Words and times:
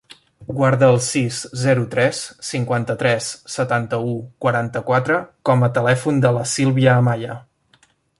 Guarda 0.59 0.87
el 0.91 0.95
sis, 1.07 1.41
zero, 1.63 1.83
tres, 1.91 2.21
cinquanta-tres, 2.47 3.27
setanta-u, 3.57 4.15
quaranta-quatre 4.45 5.19
com 5.51 5.67
a 5.69 5.73
telèfon 5.77 6.23
de 6.25 6.33
la 6.39 6.47
Sílvia 6.57 6.97
Amaya. 7.03 7.37